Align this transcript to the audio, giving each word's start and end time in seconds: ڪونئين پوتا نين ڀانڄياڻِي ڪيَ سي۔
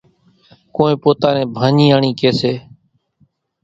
ڪونئين 0.75 0.99
پوتا 1.03 1.29
نين 1.35 1.47
ڀانڄياڻِي 1.55 2.11
ڪيَ 2.19 2.31
سي۔ 2.39 2.53